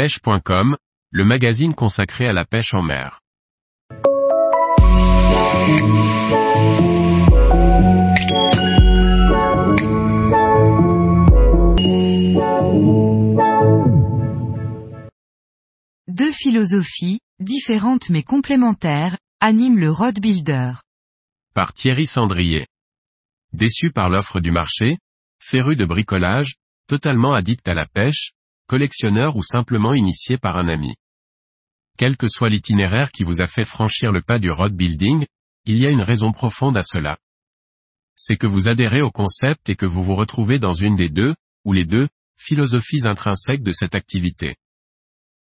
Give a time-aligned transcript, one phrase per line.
[0.00, 0.78] pêche.com,
[1.10, 3.20] le magazine consacré à la pêche en mer.
[16.08, 20.72] Deux philosophies, différentes mais complémentaires, animent le Road Builder.
[21.52, 22.66] Par Thierry Sandrier.
[23.52, 24.96] Déçu par l'offre du marché,
[25.38, 26.54] féru de bricolage,
[26.86, 28.32] totalement addict à la pêche,
[28.70, 30.94] collectionneur ou simplement initié par un ami.
[31.98, 35.26] Quel que soit l'itinéraire qui vous a fait franchir le pas du road building,
[35.64, 37.18] il y a une raison profonde à cela.
[38.14, 41.34] C'est que vous adhérez au concept et que vous vous retrouvez dans une des deux,
[41.64, 42.06] ou les deux,
[42.36, 44.54] philosophies intrinsèques de cette activité.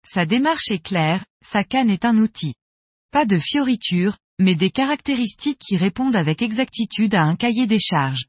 [0.07, 2.57] Sa démarche est claire, sa canne est un outil.
[3.11, 8.27] Pas de fioritures, mais des caractéristiques qui répondent avec exactitude à un cahier des charges.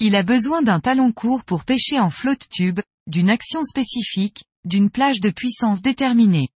[0.00, 4.90] Il a besoin d'un talon court pour pêcher en flotte tube, d'une action spécifique, d'une
[4.90, 6.50] plage de puissance déterminée.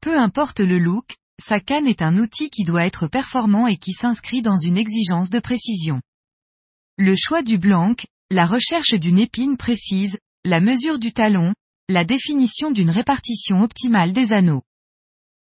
[0.00, 3.92] Peu importe le look, sa canne est un outil qui doit être performant et qui
[3.92, 6.02] s'inscrit dans une exigence de précision.
[6.98, 7.94] Le choix du blanc,
[8.30, 11.54] la recherche d'une épine précise, la mesure du talon,
[11.88, 14.62] la définition d'une répartition optimale des anneaux.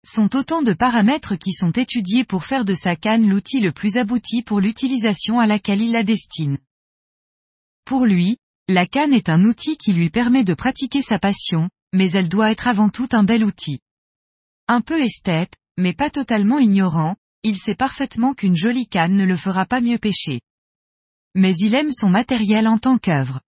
[0.04, 3.96] Sont autant de paramètres qui sont étudiés pour faire de sa canne l'outil le plus
[3.96, 6.58] abouti pour l'utilisation à laquelle il la destine.
[7.84, 8.38] Pour lui,
[8.68, 12.50] la canne est un outil qui lui permet de pratiquer sa passion, mais elle doit
[12.50, 13.80] être avant tout un bel outil.
[14.68, 19.36] Un peu esthète, mais pas totalement ignorant, il sait parfaitement qu'une jolie canne ne le
[19.36, 20.42] fera pas mieux pêcher.
[21.34, 23.40] Mais il aime son matériel en tant qu'œuvre.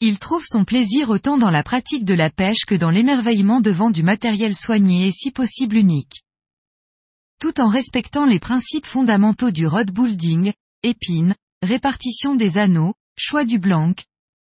[0.00, 3.90] Il trouve son plaisir autant dans la pratique de la pêche que dans l'émerveillement devant
[3.90, 6.22] du matériel soigné et si possible unique.
[7.40, 13.58] Tout en respectant les principes fondamentaux du rod building, épines, répartition des anneaux, choix du
[13.58, 13.92] blanc,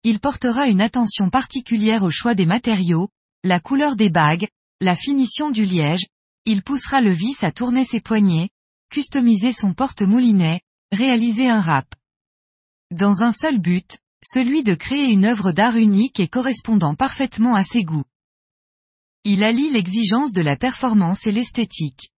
[0.04, 3.10] il portera une attention particulière au choix des matériaux,
[3.44, 4.48] la couleur des bagues,
[4.80, 6.08] la finition du liège,
[6.46, 8.50] il poussera le vis à tourner ses poignets,
[8.90, 11.86] customiser son porte-moulinet, réaliser un rap.
[12.90, 17.64] Dans un seul but, celui de créer une œuvre d'art unique et correspondant parfaitement à
[17.64, 18.06] ses goûts.
[19.24, 22.10] Il allie l'exigence de la performance et l'esthétique.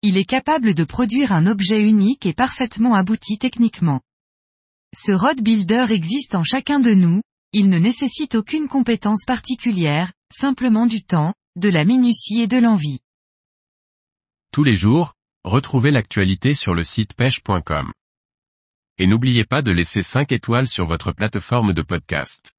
[0.00, 4.00] Il est capable de produire un objet unique et parfaitement abouti techniquement.
[4.98, 7.20] Ce road builder existe en chacun de nous,
[7.52, 13.00] il ne nécessite aucune compétence particulière, simplement du temps, de la minutie et de l'envie.
[14.52, 15.12] Tous les jours,
[15.44, 17.92] retrouvez l'actualité sur le site pêche.com.
[18.96, 22.55] Et n'oubliez pas de laisser 5 étoiles sur votre plateforme de podcast.